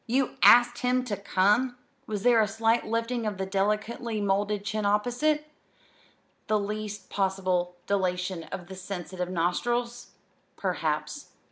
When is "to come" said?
1.03-1.77